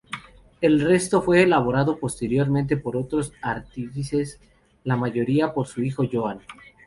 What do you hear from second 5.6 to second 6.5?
su hijo Joan.